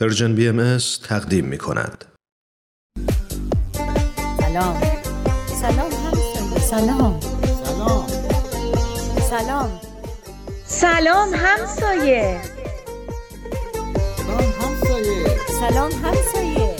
[0.00, 0.78] پرژن بی ام
[1.08, 2.04] تقدیم می کند.
[4.40, 4.80] سلام.
[5.60, 5.90] سلام
[6.60, 7.20] سلام.
[7.64, 8.06] سلام.
[9.30, 9.80] سلام
[10.64, 12.40] سلام همسایه
[14.16, 16.76] سلام همسایه سلام همسایه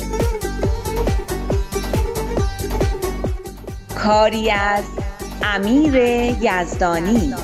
[4.05, 4.85] کاری از
[5.43, 5.95] امیر
[6.41, 7.35] یزدانی.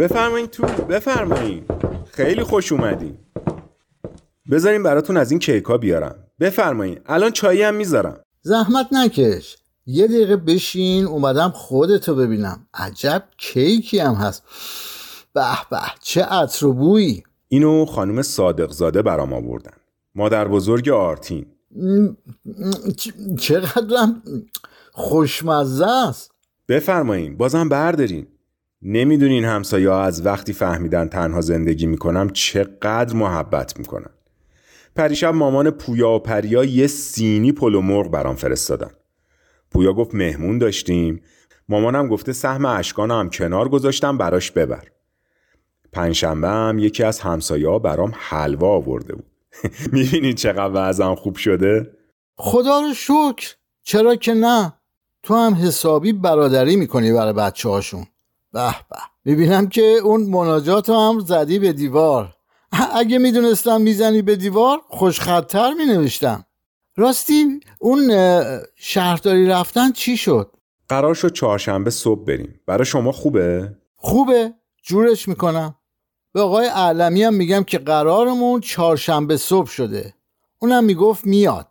[0.00, 1.64] بفرمایید تو بفرمایید
[2.10, 3.18] خیلی خوش اومدین.
[4.50, 6.14] بذارین براتون از این کیکا بیارم.
[6.40, 8.20] بفرمایید الان چایی هم می‌ذارم.
[8.42, 9.56] زحمت نکش.
[9.86, 12.66] یه دقیقه بشین اومدم خودتو ببینم.
[12.74, 14.42] عجب کیکی هم هست.
[15.34, 17.22] به به چه عطر و بویی.
[17.48, 19.76] اینو خانم صادق زاده برام آوردن.
[20.14, 21.46] مادر بزرگ آرتین.
[23.40, 24.22] چقدرم
[24.92, 26.30] خوشمزه است.
[26.68, 27.36] بفرمایین.
[27.36, 28.26] بازم بردارین.
[28.82, 34.10] نمی‌دونین همسایه از وقتی فهمیدن تنها زندگی می‌کنم چقدر محبت می‌کنن.
[34.96, 38.90] پریشب مامان پویا و پریا یه سینی پلو مرغ برام فرستادن.
[39.70, 41.22] پویا گفت مهمون داشتیم.
[41.68, 44.84] مامانم گفته سهم اشکانو هم کنار گذاشتم براش ببر.
[45.92, 49.26] پنجشنبه هم یکی از همسایه برام حلوا آورده بود.
[49.92, 51.90] می‌بینید چقدر وضعم خوب شده؟
[52.36, 53.54] خدا رو شکر.
[53.82, 54.72] چرا که نه؟
[55.22, 58.06] تو هم حسابی برادری می‌کنی برای بچه هاشون
[58.52, 58.96] به به.
[59.24, 62.34] می‌بینم که اون مناجات هم زدی به دیوار.
[62.94, 66.44] اگه می‌دونستم می‌زنی به دیوار خوشخطتر مینوشتم.
[66.96, 68.10] راستی اون
[68.76, 70.50] شهرداری رفتن چی شد؟
[70.88, 72.60] قرار شد چهارشنبه صبح بریم.
[72.66, 74.54] برای شما خوبه؟ خوبه.
[74.82, 75.74] جورش می‌کنم.
[76.32, 80.14] به آقای علمی هم میگم که قرارمون چهارشنبه صبح شده.
[80.58, 81.66] اونم می‌گفت میاد.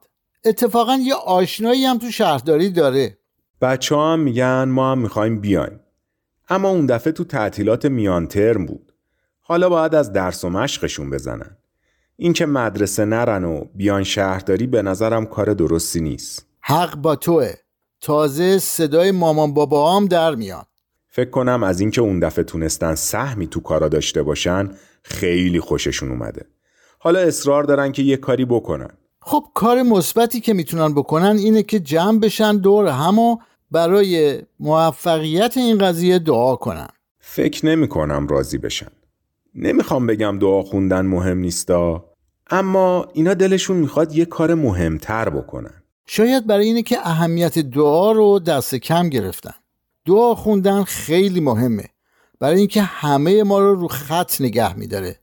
[0.45, 3.17] اتفاقا یه آشنایی هم تو شهرداری داره.
[3.61, 5.79] بچه هم میگن ما هم می‌خوایم بیایم.
[6.49, 8.93] اما اون دفعه تو تعطیلات میان ترم بود.
[9.41, 11.57] حالا باید از درس و مشقشون بزنن.
[12.15, 16.45] اینکه مدرسه نرن و بیان شهرداری به نظرم کار درستی نیست.
[16.61, 17.53] حق با توه.
[18.01, 20.67] تازه صدای مامان بابا هم در میاد
[21.07, 24.69] فکر کنم از اینکه اون دفعه تونستن سهمی تو کارا داشته باشن
[25.03, 26.45] خیلی خوششون اومده.
[26.99, 28.89] حالا اصرار دارن که یه کاری بکنن.
[29.21, 33.37] خب کار مثبتی که می‌تونن بکنن اینه که جمع بشن دور هم و
[33.71, 36.87] برای موفقیت این قضیه دعا کنن
[37.19, 38.91] فکر نمی کنم راضی بشن.
[39.55, 42.05] نمی‌خوام بگم دعا خوندن مهم نیستا
[42.49, 45.73] اما اینا دلشون می‌خواد یه کار مهمتر بکنن.
[46.05, 49.53] شاید برای اینه که اهمیت دعا رو دست کم گرفتن.
[50.05, 51.85] دعا خوندن خیلی مهمه.
[52.39, 55.19] برای اینکه همه ما رو رو خط نگه میداره.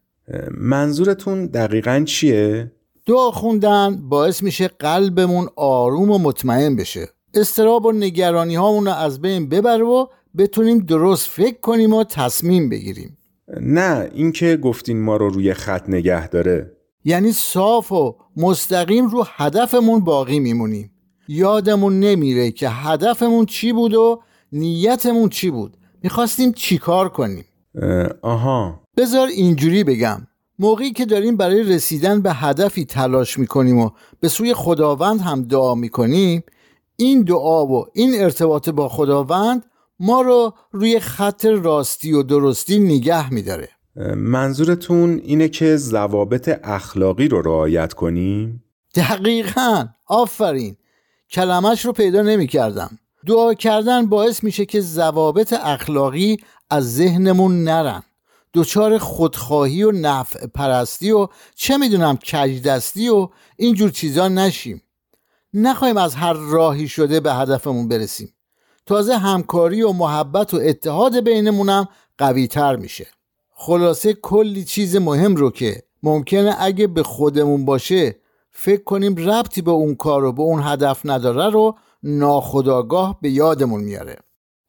[0.51, 2.73] منظورتون دقیقا چیه؟
[3.07, 7.09] دعا خوندن باعث میشه قلبمون آروم و مطمئن بشه.
[7.36, 10.06] استراب و نگرانی هامون رو از بین ببره و
[10.38, 13.19] بتونیم درست فکر کنیم و تصمیم بگیریم.
[13.60, 16.72] نه اینکه گفتین ما رو روی خط نگه داره.
[17.04, 20.91] یعنی صاف و مستقیم رو هدفمون باقی میمونیم.
[21.28, 24.22] یادمون نمیره که هدفمون چی بود و
[24.53, 25.76] نیتمون چی بود.
[26.03, 27.44] می‌خواستیم چیکار کنیم؟
[27.82, 28.80] اه، آها.
[28.97, 30.26] بذار اینجوری بگم.
[30.58, 35.74] موقعی که داریم برای رسیدن به هدفی تلاش می‌کنیم و به سوی خداوند هم دعا
[35.74, 36.42] می‌کنیم
[36.97, 39.67] این دعا و این ارتباط با خداوند
[40.01, 43.69] ما رو روی خط راستی و درستی نگه میداره.
[44.17, 48.65] منظورتون اینه که ضوابط اخلاقی رو رعایت کنیم؟
[48.95, 49.87] دقیقا.
[50.07, 50.77] آفرین.
[51.31, 56.37] کلمش رو پیدا نمی کردم دعا کردن باعث میشه که ضوابط اخلاقی
[56.71, 58.03] از ذهنمون نرن.
[58.55, 64.83] دچار خودخواهی و نفع پرستی و چه می‌دونم کجدستی و اینجور چیزا نشیم.
[65.59, 68.33] نخواهیم از هر راهی شده به هدفمون برسیم.
[68.87, 73.06] تازه همکاری و محبت و اتحاد بینمونم قوی تر میشه.
[73.55, 78.16] خلاصه کلی چیز مهم رو که ممکنه اگه به خودمون باشه
[78.50, 83.81] فکر کنیم ربطی به اون کار و به اون هدف نداره رو ناخداگاه به یادمون
[83.81, 84.16] میاره.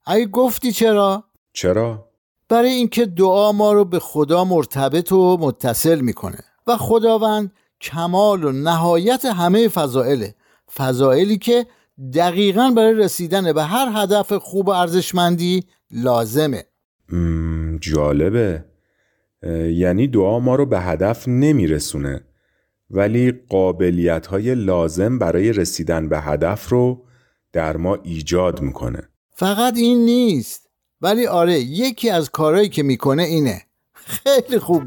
[0.06, 1.24] اگه گفتی چرا؟
[1.54, 2.10] چرا؟
[2.50, 6.40] برای اینکه دعا ما رو به خدا مرتبط و متصل می‌کنه.
[6.68, 7.52] و خداوند
[7.82, 10.36] کمال و نهایت همه فضائله.
[10.76, 11.66] فضائلی که
[12.14, 16.64] دقیقا برای رسیدن به هر هدف خوب و ارزشمندی لازمه.
[17.80, 18.66] جالبه.
[19.72, 22.24] یعنی دعا ما رو به هدف نمیرسونه
[22.90, 27.06] ولی قابلیت های لازم برای رسیدن به هدف رو
[27.54, 29.10] در ما ایجاد می‌کنه.
[29.30, 30.70] فقط این نیست.
[31.02, 33.62] ولی آره یکی از کارهایی که می‌کنه اینه.
[33.94, 34.86] خیلی خوب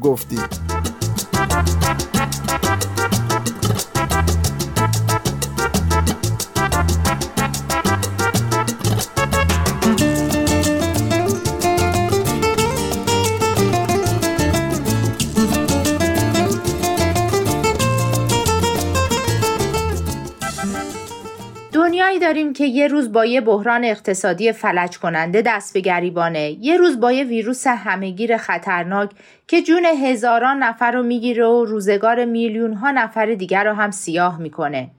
[22.11, 26.77] گفتی داریم که یه روز با یه بحران اقتصادی فلج کننده دست به گریبانه یه
[26.77, 29.11] روز با یه ویروس همهگیر خطرناک
[29.47, 34.39] که جون هزاران نفر رو می‌گیره و روزگار میلیون ها نفر دیگر رو هم سیاه
[34.39, 34.89] می‌کنه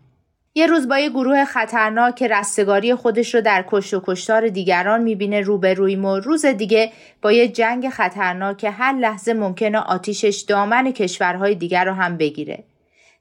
[0.54, 5.02] یه روز با یه گروه خطرناک که رستگاری خودش رو در کشت و کشتار دیگران
[5.02, 6.92] می‌بینه روبرویم و روز دیگه
[7.22, 12.64] با یه جنگ خطرناک که هر لحظه ممکنه آتیشش دامن کشورهای دیگر رو هم بگیره.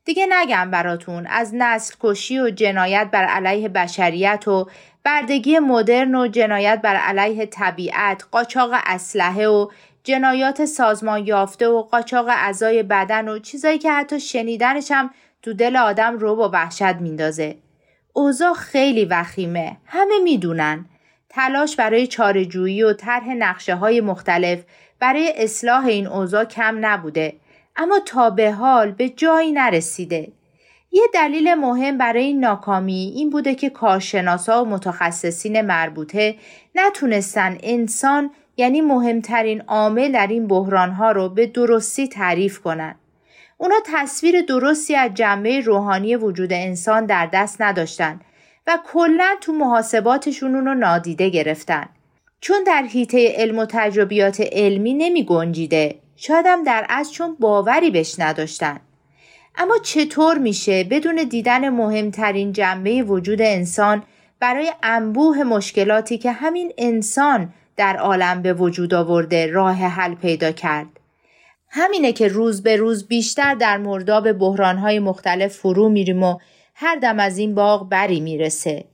[0.06, 4.70] دیگه نگم براتون از نسل کشی و جنایت بر علیه بشریت و
[5.04, 9.68] بردگی مدرن و جنایت بر علیه طبیعت، قاچاق اسلحه و
[10.04, 15.10] جنایات سازمان یافته و قاچاق اعضای بدن و چیزایی که حتی شنیدنش هم
[15.42, 17.58] تو دل آدم رو با وحشت میندازه.
[18.14, 19.78] اوضاع خیلی وخیمه.
[19.86, 20.86] همه می‌دونن.
[21.30, 24.60] تلاش برای چارجویی و طرح نقشه های مختلف
[25.00, 27.34] برای اصلاح این اوضاع کم نبوده.
[27.82, 30.32] اما تا به حال به جایی نرسیده.
[30.92, 36.36] یه دلیل مهم برای این ناکامی این بوده که کارشناسا و متخصصین مربوطه
[36.76, 42.96] نتونستن انسان یعنی مهمترین عامل در این بحرانها رو به درستی تعریف کنند.
[43.58, 48.20] اونا تصویر درستی از جنبه روحانی وجود انسان در دست نداشتن
[48.68, 51.90] و کلا تو محاسباتشون اونو نادیده گرفتن.
[52.42, 56.01] چون در حیطه علم و تجربیات علمی نمی گنجیده.
[56.24, 58.80] شاید هم در از چون باوری بهش نداشتن.
[59.56, 64.04] اما چطور میشه بدون دیدن مهمترین جنبه وجود انسان
[64.40, 70.88] برای انبوه مشکلاتی که همین انسان در عالم به وجود آورده راه حل پیدا کرد؟
[71.70, 76.38] همینه که روز به روز بیشتر در مرداب بحرانهای مختلف فرو میریم و
[76.76, 78.86] هر دم از این باغ بری می‌رسه.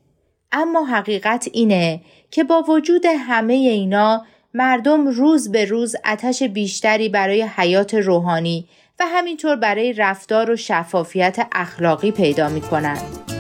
[0.52, 2.02] اما حقیقت اینه
[2.32, 4.26] که با وجود همه اینا
[4.58, 8.68] مردم روز به روز اتش بیشتری برای حیات روحانی
[9.00, 13.37] و همینطور برای رفتار و شفافیت اخلاقی پیدا می‌کنند.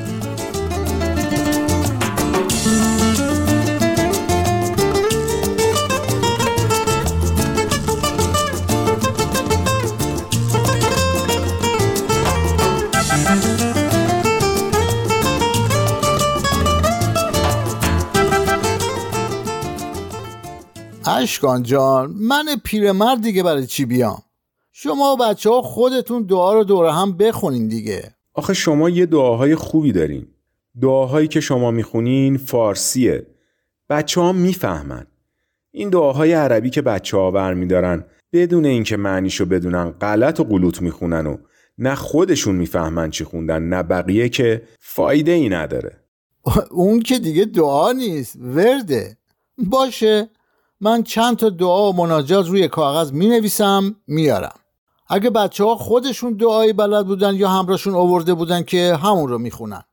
[21.22, 24.24] اشکان جان من پیرمرد دیگه برای چی بیام؟
[24.72, 28.16] شما و بچه ها خودتون دعا رو دوره هم بخونین دیگه.
[28.34, 30.28] آخه شما یه دعاهای خوبی دارین.
[30.82, 33.28] دعاهایی که شما می‌خونین فارسیه.
[33.90, 35.08] بچه ها می‌فهمن.
[35.72, 41.28] این دعاهای عربی که بچه ها برمیدارن بدون اینکه معنیشو بدونن غلط و قلوت می‌خونن
[41.28, 41.38] و
[41.78, 46.04] نه خودشون می‌فهمن چی خوندن نه بقیه که فایده ای نداره.
[46.72, 49.18] اون که دیگه دعا نیست ورده.
[49.58, 50.30] باشه.
[50.82, 54.56] من چند تا دعا و مناجات روی کاغذ می نویسم میارم.
[55.10, 59.84] اگه بچه ها خودشون دعایی بلد بودن یا همراهشون آورده بودن که همون رو می‌خونن.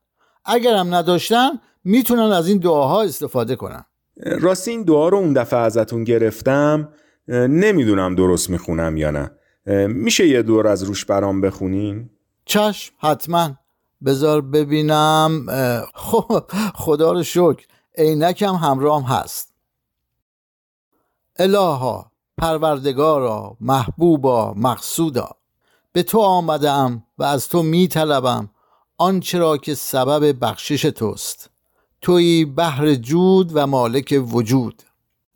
[0.44, 1.50] اگرم نداشتن
[1.84, 3.84] می‌تونن از این دعاها استفاده کنن.
[4.40, 6.88] راستی این دعا رو اون دفعه ازتون گرفتم
[7.28, 9.30] نمی‌دونم درست می‌خونم یا نه.
[9.86, 12.10] میشه یه دور از روش برام بخونین؟
[12.44, 13.50] چشم حتما.
[14.04, 15.46] بذار ببینم.
[15.94, 16.42] خب
[16.74, 17.66] خدا رو شکر.
[17.98, 19.53] عینکم همراهم هست.
[21.36, 25.30] الها پروردگارا محبوبا مقصودا.
[25.92, 28.50] به تو آمدم و از تو می طلبم
[28.98, 31.50] آنچه را که سبب بخشش توست.
[32.00, 34.82] توی بحر جود و مالک وجود.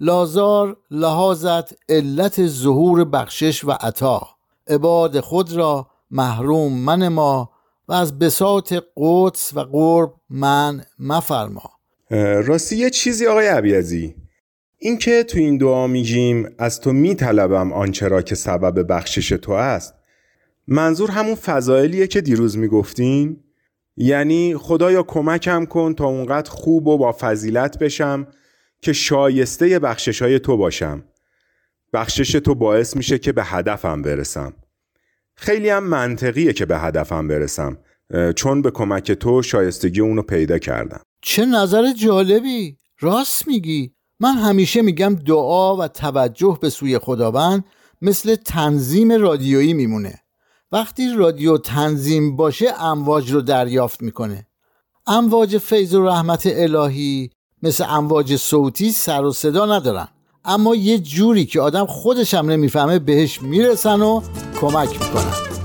[0.00, 4.28] لازار لحاظت علت ظهور بخشش و عطا.
[4.68, 7.50] عباد خود را محروم من ما
[7.88, 11.70] و از بساط قدس و قرب من مفرما.
[12.46, 14.27] راستی یه چیزی آقای عبیزی
[14.80, 19.94] اینکه تو این دعا میگیم از تو میطلبم آنچه را که سبب بخشش تو است.
[20.68, 23.44] منظور همون فضایلیه که دیروز می‌گفتین
[23.96, 28.26] یعنی خدایا کمکم کن تا اونقدر خوب و با فضیلت بشم
[28.80, 31.04] که شایسته بخشش های تو باشم.
[31.92, 34.52] بخشش تو باعث میشه که به هدفم برسم.
[35.34, 37.78] خیلی هم منطقیه که به هدفم برسم
[38.36, 41.00] چون به کمک تو شایستگی اونو پیدا کردم.
[41.22, 42.76] چه نظر جالبی.
[43.00, 43.97] راست میگی.
[44.20, 47.64] من همیشه میگم دعا و توجه به سوی خداوند
[48.02, 50.20] مثل تنظیم رادیویی میمونه.
[50.72, 54.46] وقتی رادیو تنظیم باشه امواج رو دریافت می‌کنه.
[55.06, 57.30] امواج فیض و رحمت الهی
[57.62, 60.08] مثل امواج صوتی سر و صدا ندارن.
[60.44, 64.20] اما یه جوری که آدم خودشم نمی‌فهمه بهش می‌رسن و
[64.60, 65.57] کمک می‌کنن.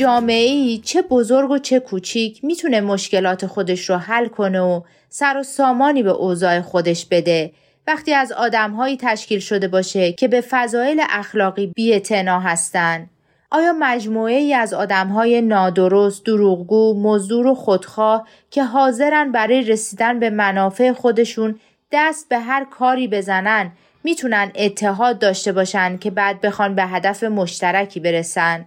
[0.00, 5.36] جامعه ای چه بزرگ و چه کوچیک می‌تونه مشکلات خودش رو حل کنه و سر
[5.36, 7.52] و سامانی به اوضاع خودش بده
[7.86, 13.10] وقتی از آدمهایی تشکیل شده باشه که به فضایل اخلاقی بی‌اعتنا هستند
[13.50, 20.20] آیا مجموعه ای از آدم های نادرست، دروغگو، مزدور و خودخواه که حاضرن برای رسیدن
[20.20, 21.60] به منافع خودشون
[21.92, 23.72] دست به هر کاری بزنن
[24.04, 28.66] می‌تونن اتحاد داشته باشن که بعد بخوان به هدف مشترکی برسن؟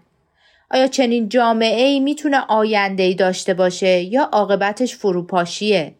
[0.73, 5.95] آیا چنین جامعه ای می‌تونه آینده ای داشته باشه یا عاقبتش فروپاشیه؟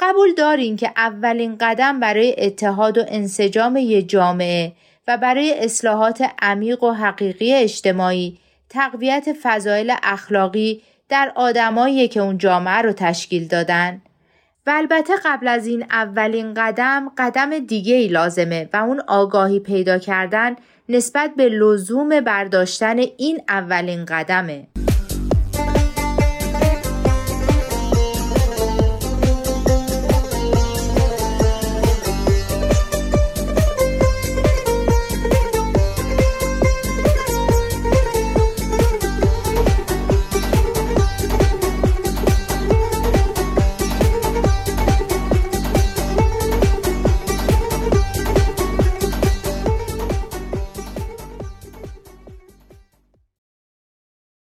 [0.00, 4.72] قبول دارین که اولین قدم برای اتحاد و انسجام یه جامعه
[5.08, 12.82] و برای اصلاحات عمیق و حقیقی اجتماعی تقویت فضایل اخلاقی در آدمایی که اون جامعه
[12.82, 14.02] رو تشکیل دادن
[14.66, 19.98] و البته قبل از این اولین قدم قدم دیگه ای لازمه و اون آگاهی پیدا
[19.98, 20.56] کردن
[20.88, 24.66] نسبت به لزوم برداشتن این اولین قدمه.